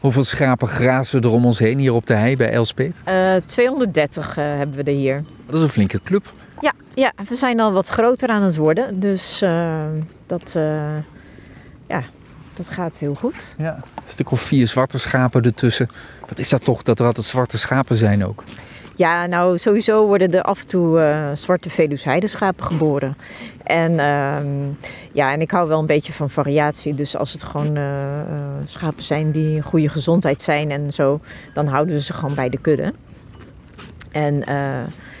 Hoeveel 0.00 0.24
schapen 0.24 0.68
grazen 0.68 1.20
er 1.22 1.30
om 1.30 1.44
ons 1.44 1.58
heen 1.58 1.78
hier 1.78 1.92
op 1.92 2.06
de 2.06 2.14
hei 2.14 2.36
bij 2.36 2.50
Elspet? 2.50 3.02
Uh, 3.08 3.34
230 3.44 4.28
uh, 4.28 4.44
hebben 4.44 4.76
we 4.76 4.82
er 4.82 4.96
hier. 4.96 5.24
Dat 5.46 5.54
is 5.54 5.60
een 5.60 5.68
flinke 5.68 6.00
club. 6.04 6.32
Ja, 6.60 6.72
ja 6.94 7.12
we 7.28 7.34
zijn 7.34 7.60
al 7.60 7.72
wat 7.72 7.88
groter 7.88 8.28
aan 8.28 8.42
het 8.42 8.56
worden. 8.56 9.00
Dus 9.00 9.42
uh, 9.42 9.82
dat, 10.26 10.52
ja, 11.86 12.02
dat 12.54 12.68
gaat 12.68 12.98
heel 12.98 13.14
goed. 13.14 13.54
Ja, 13.58 13.74
een 13.74 14.02
stuk 14.06 14.30
of 14.30 14.40
vier 14.40 14.66
zwarte 14.66 14.98
schapen 14.98 15.42
ertussen. 15.42 15.88
Wat 16.28 16.38
is 16.38 16.48
dat 16.48 16.64
toch, 16.64 16.82
dat 16.82 16.98
er 16.98 17.06
altijd 17.06 17.26
zwarte 17.26 17.58
schapen 17.58 17.96
zijn 17.96 18.24
ook? 18.24 18.44
Ja, 18.98 19.26
nou 19.26 19.58
sowieso 19.58 20.06
worden 20.06 20.32
er 20.32 20.42
af 20.42 20.60
en 20.60 20.66
toe 20.66 20.98
uh, 20.98 21.30
zwarte 21.34 21.70
Veluwsheideschapen 21.70 22.64
geboren. 22.64 23.16
En, 23.62 23.92
uh, 23.92 24.36
ja, 25.12 25.32
en 25.32 25.40
ik 25.40 25.50
hou 25.50 25.68
wel 25.68 25.78
een 25.78 25.86
beetje 25.86 26.12
van 26.12 26.30
variatie. 26.30 26.94
Dus 26.94 27.16
als 27.16 27.32
het 27.32 27.42
gewoon 27.42 27.76
uh, 27.76 27.84
schapen 28.64 29.02
zijn 29.02 29.30
die 29.30 29.62
goede 29.62 29.88
gezondheid 29.88 30.42
zijn 30.42 30.70
en 30.70 30.92
zo, 30.92 31.20
dan 31.54 31.66
houden 31.66 31.94
we 31.94 32.00
ze 32.00 32.12
gewoon 32.12 32.34
bij 32.34 32.48
de 32.48 32.58
kudde. 32.58 32.92
En 34.10 34.42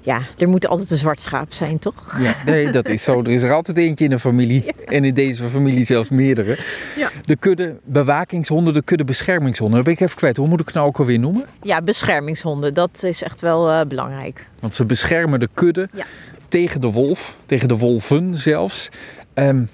ja, 0.00 0.22
er 0.38 0.48
moet 0.48 0.66
altijd 0.66 0.90
een 0.90 0.96
zwart 0.96 1.20
schaap 1.20 1.52
zijn, 1.52 1.78
toch? 1.78 2.16
Ja, 2.20 2.34
nee, 2.46 2.70
dat 2.70 2.88
is 2.88 3.02
zo. 3.02 3.20
Er 3.20 3.28
is 3.28 3.42
er 3.42 3.52
altijd 3.52 3.76
eentje 3.76 4.04
in 4.04 4.12
een 4.12 4.20
familie. 4.20 4.62
Ja. 4.64 4.72
En 4.84 5.04
in 5.04 5.14
deze 5.14 5.48
familie 5.48 5.84
zelfs 5.84 6.08
meerdere. 6.08 6.58
Ja. 6.96 7.10
De 7.24 7.36
kudde 7.36 7.76
bewakingshonden, 7.84 8.74
de 8.74 8.82
kudde 8.82 9.04
beschermingshonden. 9.04 9.76
Dat 9.76 9.84
ben 9.84 9.94
ik 9.94 10.00
even 10.00 10.16
kwijt. 10.16 10.36
Hoe 10.36 10.48
moet 10.48 10.60
ik 10.60 10.66
het 10.66 10.74
nou 10.74 10.86
ook 10.86 10.98
alweer 10.98 11.18
noemen? 11.18 11.44
Ja, 11.62 11.82
beschermingshonden. 11.82 12.74
Dat 12.74 13.02
is 13.02 13.22
echt 13.22 13.40
wel 13.40 13.70
uh, 13.70 13.80
belangrijk. 13.88 14.46
Want 14.60 14.74
ze 14.74 14.84
beschermen 14.84 15.40
de 15.40 15.48
kudde 15.54 15.88
ja. 15.92 16.04
tegen 16.48 16.80
de 16.80 16.90
wolf. 16.90 17.36
Tegen 17.46 17.68
de 17.68 17.76
wolven 17.76 18.34
zelfs. 18.34 18.88
Um, 19.34 19.68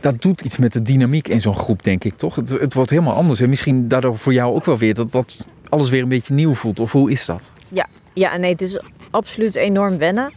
dat 0.00 0.22
doet 0.22 0.40
iets 0.40 0.58
met 0.58 0.72
de 0.72 0.82
dynamiek 0.82 1.28
in 1.28 1.40
zo'n 1.40 1.56
groep, 1.56 1.82
denk 1.82 2.04
ik, 2.04 2.14
toch? 2.14 2.34
Het, 2.34 2.48
het 2.48 2.74
wordt 2.74 2.90
helemaal 2.90 3.14
anders. 3.14 3.40
En 3.40 3.48
misschien 3.48 3.88
daardoor 3.88 4.16
voor 4.16 4.32
jou 4.32 4.54
ook 4.54 4.64
wel 4.64 4.78
weer 4.78 4.94
dat, 4.94 5.10
dat 5.10 5.46
alles 5.68 5.90
weer 5.90 6.02
een 6.02 6.08
beetje 6.08 6.34
nieuw 6.34 6.54
voelt. 6.54 6.80
Of 6.80 6.92
hoe 6.92 7.10
is 7.10 7.26
dat? 7.26 7.52
Ja, 7.68 7.86
ja 8.14 8.36
nee, 8.36 8.52
het 8.52 8.62
is 8.62 8.80
absoluut 9.10 9.54
enorm 9.54 9.98
wennen. 9.98 10.32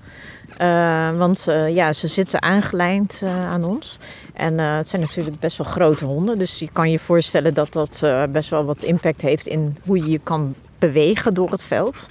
Uh, 0.61 1.17
want 1.17 1.45
uh, 1.49 1.75
ja, 1.75 1.93
ze 1.93 2.07
zitten 2.07 2.41
aangelijnd 2.41 3.21
uh, 3.23 3.47
aan 3.47 3.63
ons. 3.63 3.97
En 4.33 4.57
het 4.57 4.89
zijn 4.89 5.01
natuurlijk 5.01 5.39
best 5.39 5.57
wel 5.57 5.67
grote 5.67 6.05
honden. 6.05 6.39
Dus 6.39 6.59
je 6.59 6.69
kan 6.73 6.91
je 6.91 6.99
voorstellen 6.99 7.53
dat 7.53 7.73
dat 7.73 8.07
best 8.31 8.49
wel 8.49 8.65
wat 8.65 8.83
impact 8.83 9.21
heeft 9.21 9.47
in 9.47 9.77
hoe 9.85 9.97
je 9.97 10.09
je 10.09 10.19
kan 10.23 10.55
bewegen 10.79 11.33
door 11.33 11.51
het 11.51 11.63
veld. 11.63 12.09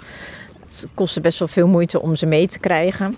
Het 0.67 0.87
kostte 0.95 1.21
best 1.21 1.39
wel 1.39 1.49
veel 1.49 1.67
moeite 1.67 2.01
om 2.01 2.17
ze 2.17 2.27
mee 2.27 2.47
te 2.47 2.59
krijgen. 2.59 3.17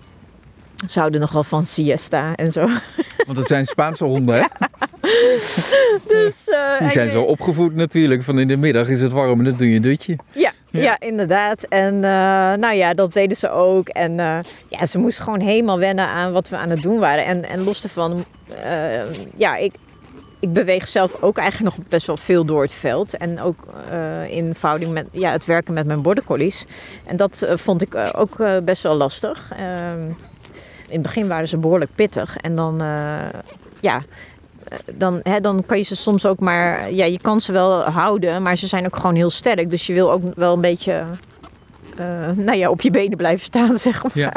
Ze 0.89 0.98
houden 0.98 1.20
nogal 1.20 1.45
van 1.45 1.65
siesta 1.67 2.34
en 2.34 2.53
zo. 2.53 2.69
Want 3.27 3.39
het 3.39 3.47
zijn 3.47 3.67
Spaanse 3.67 4.05
honden, 4.05 4.34
hè? 4.34 4.47
dus, 6.09 6.34
Die 6.78 6.89
zijn 6.89 7.11
zo 7.11 7.22
opgevoed 7.22 7.75
natuurlijk. 7.75 8.22
Van 8.22 8.39
in 8.39 8.48
de 8.48 8.56
middag 8.56 8.89
is 8.89 9.00
het 9.00 9.12
warm 9.12 9.39
en 9.39 9.45
dan 9.45 9.56
doe 9.56 9.69
je 9.69 9.77
een 9.77 9.83
dutje. 9.83 10.17
Ja, 10.33 10.53
ja. 10.83 11.00
inderdaad. 11.00 11.62
En 11.62 11.94
uh, 11.94 12.00
nou 12.53 12.75
ja, 12.75 12.94
dat 12.94 13.12
deden 13.12 13.36
ze 13.36 13.50
ook. 13.50 13.89
En 13.89 14.11
uh, 14.11 14.39
ja, 14.69 14.86
ze 14.86 14.98
moesten 14.98 15.25
gewoon 15.25 15.41
helemaal 15.41 15.78
wennen 15.78 16.06
aan 16.06 16.33
wat 16.33 16.48
we 16.48 16.56
aan 16.56 16.70
het 16.70 16.83
doen 16.83 16.98
waren. 16.98 17.25
En, 17.25 17.48
en 17.48 17.64
los 17.64 17.81
daarvan, 17.81 18.25
uh, 18.50 19.14
ja, 19.36 19.56
ik, 19.56 19.75
ik 20.41 20.53
beweeg 20.53 20.86
zelf 20.86 21.22
ook 21.22 21.39
eigenlijk 21.39 21.77
nog 21.77 21.86
best 21.89 22.06
wel 22.06 22.16
veel 22.16 22.44
door 22.44 22.62
het 22.62 22.72
veld. 22.72 23.16
En 23.16 23.41
ook 23.41 23.66
uh, 23.92 24.31
in 24.36 24.55
verhouding 24.55 24.92
met 24.92 25.06
ja, 25.12 25.31
het 25.31 25.44
werken 25.44 25.75
met 25.75 25.86
mijn 25.86 26.03
border 26.03 26.25
collies. 26.25 26.64
En 27.06 27.16
dat 27.16 27.47
vond 27.55 27.83
ik 27.83 27.94
ook 28.12 28.36
best 28.64 28.83
wel 28.83 28.94
lastig. 28.94 29.53
in 30.88 30.92
het 30.92 31.03
begin 31.03 31.28
waren 31.28 31.48
ze 31.48 31.56
behoorlijk 31.56 31.91
pittig. 31.94 32.36
En 32.36 32.56
dan, 32.56 32.83
ja, 33.81 34.03
dan, 34.94 35.20
hè, 35.22 35.41
dan 35.41 35.62
kan 35.67 35.78
je 35.78 35.84
ze 35.84 35.97
soms 35.97 36.27
ook 36.27 36.39
maar... 36.39 36.92
Ja, 36.92 37.05
je 37.05 37.19
kan 37.20 37.41
ze 37.41 37.53
wel 37.53 37.83
houden, 37.83 38.42
maar 38.42 38.56
ze 38.56 38.67
zijn 38.67 38.86
ook 38.86 38.97
gewoon 38.97 39.14
heel 39.14 39.31
sterk. 39.31 39.70
Dus 39.70 39.86
je 39.86 39.92
wil 39.92 40.12
ook 40.12 40.22
wel 40.34 40.53
een 40.53 40.61
beetje... 40.61 41.05
Uh, 42.00 42.31
nou 42.36 42.58
ja, 42.58 42.70
op 42.70 42.81
je 42.81 42.91
benen 42.91 43.16
blijven 43.16 43.44
staan, 43.44 43.77
zeg 43.89 44.03
maar. 44.03 44.12
Ja. 44.15 44.32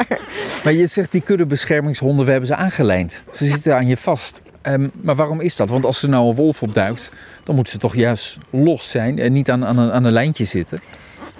Maar 0.64 0.72
je 0.72 0.86
zegt 0.86 1.12
die 1.12 1.20
kuddebeschermingshonden, 1.20 2.24
we 2.24 2.30
hebben 2.30 2.48
ze 2.48 2.54
aangelijnd. 2.54 3.22
Ze 3.32 3.44
zitten 3.44 3.74
aan 3.74 3.86
je 3.86 3.96
vast. 3.96 4.40
Um, 4.62 4.90
maar 5.02 5.14
waarom 5.14 5.40
is 5.40 5.56
dat? 5.56 5.68
Want 5.68 5.84
als 5.84 6.02
er 6.02 6.08
nou 6.08 6.28
een 6.28 6.34
wolf 6.34 6.62
opduikt, 6.62 7.10
dan 7.44 7.54
moet 7.54 7.68
ze 7.68 7.78
toch 7.78 7.94
juist 7.94 8.38
los 8.50 8.90
zijn 8.90 9.18
en 9.18 9.32
niet 9.32 9.50
aan, 9.50 9.64
aan, 9.64 9.78
een, 9.78 9.92
aan 9.92 10.04
een 10.04 10.12
lijntje 10.12 10.44
zitten? 10.44 10.78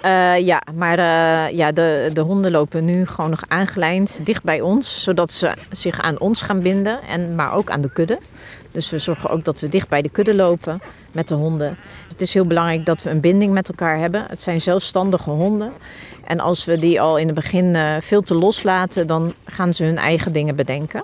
Uh, 0.05 0.37
ja, 0.37 0.61
maar 0.75 0.99
uh, 0.99 1.57
ja, 1.57 1.71
de, 1.71 2.09
de 2.13 2.21
honden 2.21 2.51
lopen 2.51 2.85
nu 2.85 3.05
gewoon 3.05 3.29
nog 3.29 3.43
aangelijnd 3.47 4.19
dicht 4.23 4.43
bij 4.43 4.61
ons, 4.61 5.03
zodat 5.03 5.31
ze 5.31 5.53
zich 5.71 5.99
aan 5.99 6.19
ons 6.19 6.41
gaan 6.41 6.59
binden, 6.59 7.01
en, 7.01 7.35
maar 7.35 7.53
ook 7.53 7.69
aan 7.69 7.81
de 7.81 7.91
kudde. 7.91 8.19
Dus 8.71 8.89
we 8.89 8.99
zorgen 8.99 9.29
ook 9.29 9.45
dat 9.45 9.59
we 9.59 9.67
dicht 9.67 9.89
bij 9.89 10.01
de 10.01 10.09
kudde 10.09 10.35
lopen 10.35 10.81
met 11.11 11.27
de 11.27 11.35
honden. 11.35 11.77
Het 12.07 12.21
is 12.21 12.33
heel 12.33 12.45
belangrijk 12.45 12.85
dat 12.85 13.03
we 13.03 13.09
een 13.09 13.19
binding 13.19 13.53
met 13.53 13.67
elkaar 13.67 13.99
hebben. 13.99 14.25
Het 14.27 14.41
zijn 14.41 14.61
zelfstandige 14.61 15.29
honden. 15.29 15.71
En 16.25 16.39
als 16.39 16.65
we 16.65 16.79
die 16.79 17.01
al 17.01 17.17
in 17.17 17.25
het 17.25 17.35
begin 17.35 17.65
uh, 17.65 17.95
veel 18.01 18.21
te 18.21 18.35
loslaten, 18.35 19.07
dan 19.07 19.33
gaan 19.45 19.73
ze 19.73 19.83
hun 19.83 19.97
eigen 19.97 20.31
dingen 20.31 20.55
bedenken. 20.55 21.03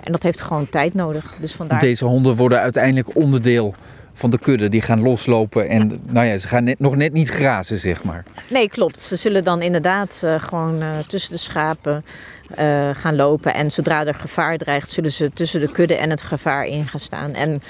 En 0.00 0.12
dat 0.12 0.22
heeft 0.22 0.42
gewoon 0.42 0.68
tijd 0.68 0.94
nodig. 0.94 1.34
Dus 1.40 1.52
vandaar... 1.52 1.78
Deze 1.78 2.04
honden 2.04 2.36
worden 2.36 2.60
uiteindelijk 2.60 3.16
onderdeel 3.16 3.74
van 4.14 4.30
de 4.30 4.38
kudde. 4.38 4.68
Die 4.68 4.80
gaan 4.80 5.00
loslopen 5.00 5.68
en 5.68 5.88
ja. 5.88 6.12
nou 6.12 6.26
ja, 6.26 6.38
ze 6.38 6.48
gaan 6.48 6.64
net, 6.64 6.78
nog 6.78 6.96
net 6.96 7.12
niet 7.12 7.28
grazen, 7.28 7.78
zeg 7.78 8.02
maar. 8.02 8.24
Nee, 8.50 8.68
klopt. 8.68 9.00
Ze 9.00 9.16
zullen 9.16 9.44
dan 9.44 9.62
inderdaad 9.62 10.22
uh, 10.24 10.40
gewoon 10.40 10.82
uh, 10.82 10.98
tussen 11.06 11.32
de 11.32 11.38
schapen 11.38 12.04
uh, 12.58 12.90
gaan 12.92 13.16
lopen. 13.16 13.54
En 13.54 13.70
zodra 13.70 14.06
er 14.06 14.14
gevaar 14.14 14.58
dreigt, 14.58 14.90
zullen 14.90 15.12
ze 15.12 15.30
tussen 15.34 15.60
de 15.60 15.70
kudde 15.70 15.94
en 15.94 16.10
het 16.10 16.22
gevaar 16.22 16.66
in 16.66 16.86
gaan 16.86 17.00
staan. 17.00 17.34
En 17.34 17.62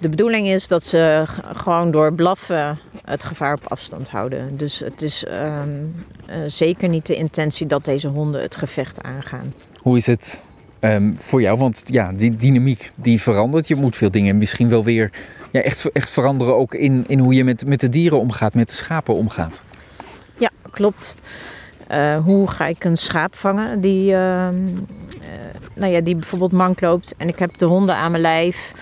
de 0.00 0.08
bedoeling 0.08 0.48
is 0.48 0.68
dat 0.68 0.84
ze 0.84 1.24
gewoon 1.54 1.90
door 1.90 2.12
blaffen 2.12 2.78
het 3.04 3.24
gevaar 3.24 3.54
op 3.54 3.66
afstand 3.66 4.08
houden. 4.08 4.56
Dus 4.56 4.78
het 4.78 5.02
is 5.02 5.24
um, 5.26 6.06
zeker 6.46 6.88
niet 6.88 7.06
de 7.06 7.16
intentie 7.16 7.66
dat 7.66 7.84
deze 7.84 8.08
honden 8.08 8.42
het 8.42 8.56
gevecht 8.56 9.02
aangaan. 9.02 9.54
Hoe 9.82 9.96
is 9.96 10.06
het 10.06 10.42
um, 10.84 11.14
voor 11.18 11.40
jou? 11.40 11.58
Want 11.58 11.82
ja, 11.84 12.12
die 12.12 12.36
dynamiek 12.36 12.90
die 12.94 13.20
verandert. 13.20 13.68
Je 13.68 13.76
moet 13.76 13.96
veel 13.96 14.10
dingen 14.10 14.38
misschien 14.38 14.68
wel 14.68 14.84
weer 14.84 15.10
ja, 15.52 15.60
echt, 15.60 15.92
echt 15.92 16.10
veranderen. 16.10 16.56
Ook 16.56 16.74
in, 16.74 17.04
in 17.06 17.18
hoe 17.18 17.34
je 17.34 17.44
met, 17.44 17.66
met 17.66 17.80
de 17.80 17.88
dieren 17.88 18.20
omgaat, 18.20 18.54
met 18.54 18.68
de 18.68 18.74
schapen 18.74 19.14
omgaat. 19.14 19.62
Ja, 20.38 20.50
klopt. 20.70 21.20
Uh, 21.90 22.16
hoe 22.16 22.50
ga 22.50 22.66
ik 22.66 22.84
een 22.84 22.96
schaap 22.96 23.34
vangen 23.34 23.80
die, 23.80 24.10
uh, 24.10 24.16
uh, 24.16 24.48
nou 25.74 25.92
ja, 25.92 26.00
die 26.00 26.14
bijvoorbeeld 26.14 26.52
mank 26.52 26.80
loopt 26.80 27.14
en 27.16 27.28
ik 27.28 27.38
heb 27.38 27.58
de 27.58 27.64
honden 27.64 27.96
aan 27.96 28.10
mijn 28.10 28.22
lijf. 28.22 28.72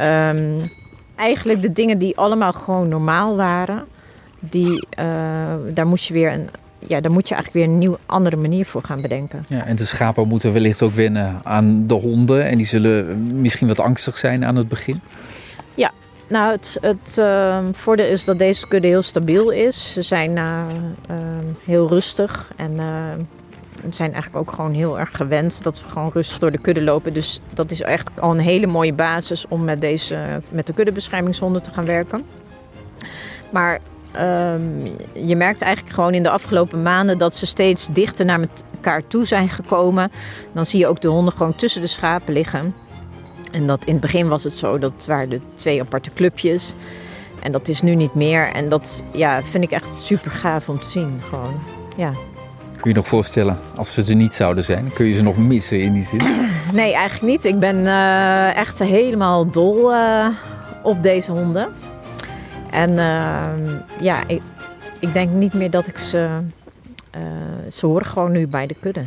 Um, 0.00 0.70
eigenlijk 1.14 1.62
de 1.62 1.72
dingen 1.72 1.98
die 1.98 2.16
allemaal 2.16 2.52
gewoon 2.52 2.88
normaal 2.88 3.36
waren, 3.36 3.84
die, 4.38 4.86
daar 5.72 5.86
moest 5.86 6.04
je 6.04 6.14
weer 6.14 6.32
een, 6.32 6.48
ja, 6.78 7.00
daar 7.00 7.12
moet 7.12 7.28
je 7.28 7.34
eigenlijk 7.34 7.64
weer 7.64 7.74
een 7.74 7.78
nieuwe, 7.78 7.98
andere 8.06 8.36
manier 8.36 8.66
voor 8.66 8.82
gaan 8.82 9.00
bedenken. 9.00 9.44
Ja, 9.48 9.64
en 9.64 9.76
de 9.76 9.84
schapen 9.84 10.28
moeten 10.28 10.52
wellicht 10.52 10.82
ook 10.82 10.92
wennen 10.92 11.40
aan 11.42 11.86
de 11.86 11.94
honden. 11.94 12.44
En 12.44 12.56
die 12.56 12.66
zullen 12.66 13.18
misschien 13.40 13.68
wat 13.68 13.80
angstig 13.80 14.18
zijn 14.18 14.44
aan 14.44 14.56
het 14.56 14.68
begin. 14.68 15.00
Ja, 15.74 15.90
nou 16.28 16.52
het, 16.52 16.78
het 16.80 17.16
uh, 17.18 17.58
voordeel 17.72 18.06
is 18.06 18.24
dat 18.24 18.38
deze 18.38 18.68
kudde 18.68 18.88
heel 18.88 19.02
stabiel 19.02 19.50
is. 19.50 19.92
Ze 19.92 20.02
zijn 20.02 20.36
uh, 20.36 20.64
uh, 21.10 21.16
heel 21.64 21.88
rustig 21.88 22.52
en 22.56 22.72
uh, 22.72 22.84
zijn 23.90 24.12
eigenlijk 24.12 24.48
ook 24.48 24.54
gewoon 24.54 24.72
heel 24.72 24.98
erg 24.98 25.16
gewend 25.16 25.62
dat 25.62 25.82
we 25.82 25.88
gewoon 25.88 26.10
rustig 26.12 26.38
door 26.38 26.50
de 26.50 26.58
kudde 26.58 26.82
lopen. 26.82 27.12
Dus 27.12 27.40
dat 27.54 27.70
is 27.70 27.82
echt 27.82 28.20
al 28.20 28.30
een 28.30 28.38
hele 28.38 28.66
mooie 28.66 28.92
basis 28.92 29.48
om 29.48 29.64
met, 29.64 29.80
deze, 29.80 30.16
met 30.48 30.66
de 30.66 30.72
kuddebeschermingshonden 30.72 31.62
te 31.62 31.70
gaan 31.70 31.84
werken. 31.84 32.22
Maar 33.50 33.80
Um, 34.20 34.96
je 35.12 35.36
merkt 35.36 35.62
eigenlijk 35.62 35.94
gewoon 35.94 36.14
in 36.14 36.22
de 36.22 36.30
afgelopen 36.30 36.82
maanden 36.82 37.18
dat 37.18 37.34
ze 37.34 37.46
steeds 37.46 37.88
dichter 37.90 38.24
naar 38.24 38.40
elkaar 38.74 39.06
toe 39.06 39.24
zijn 39.24 39.48
gekomen. 39.48 40.10
Dan 40.52 40.66
zie 40.66 40.78
je 40.78 40.86
ook 40.86 41.00
de 41.00 41.08
honden 41.08 41.32
gewoon 41.32 41.54
tussen 41.54 41.80
de 41.80 41.86
schapen 41.86 42.32
liggen. 42.32 42.74
En 43.52 43.66
dat 43.66 43.84
in 43.84 43.92
het 43.92 44.00
begin 44.00 44.28
was 44.28 44.44
het 44.44 44.52
zo, 44.52 44.78
dat 44.78 45.06
waren 45.06 45.28
de 45.28 45.40
twee 45.54 45.80
aparte 45.80 46.10
clubjes. 46.14 46.74
En 47.42 47.52
dat 47.52 47.68
is 47.68 47.82
nu 47.82 47.94
niet 47.94 48.14
meer. 48.14 48.52
En 48.52 48.68
dat 48.68 49.04
ja, 49.12 49.44
vind 49.44 49.64
ik 49.64 49.70
echt 49.70 49.92
super 49.92 50.30
gaaf 50.30 50.68
om 50.68 50.80
te 50.80 50.88
zien. 50.88 51.20
Gewoon, 51.28 51.60
ja. 51.96 52.12
Kun 52.80 52.90
je 52.90 52.96
nog 52.96 53.06
voorstellen, 53.06 53.58
als 53.76 53.92
ze 53.92 54.04
er 54.08 54.14
niet 54.14 54.34
zouden 54.34 54.64
zijn, 54.64 54.92
kun 54.92 55.06
je 55.06 55.14
ze 55.14 55.22
nog 55.22 55.36
missen 55.36 55.80
in 55.80 55.92
die 55.92 56.02
zin? 56.02 56.22
Nee, 56.72 56.94
eigenlijk 56.94 57.32
niet. 57.32 57.44
Ik 57.44 57.58
ben 57.58 57.76
uh, 57.76 58.56
echt 58.56 58.78
helemaal 58.78 59.50
dol 59.50 59.92
uh, 59.92 60.26
op 60.82 61.02
deze 61.02 61.30
honden. 61.30 61.68
En 62.70 62.90
uh, 62.90 63.48
ja, 64.00 64.26
ik, 64.26 64.42
ik, 65.00 65.12
denk 65.12 65.30
niet 65.30 65.52
meer 65.52 65.70
dat 65.70 65.86
ik 65.86 65.98
ze. 65.98 66.28
Uh, 67.16 67.70
ze 67.70 67.86
horen 67.86 68.06
gewoon 68.06 68.32
nu 68.32 68.46
bij 68.46 68.66
de 68.66 68.74
kudde. 68.80 69.04